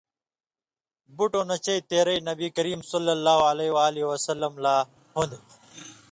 بُٹوں 1.15 1.45
نہ 1.49 1.55
چئ 1.65 1.79
تېرئ 1.89 2.17
نبی 2.29 2.47
کریم 2.57 2.79
صلی 2.91 3.11
اللہ 3.17 3.37
علیہ 3.89 4.05
وسلم 4.11 4.53
لا 4.63 4.75
ہُوۡن٘دیۡ۔ 5.13 5.43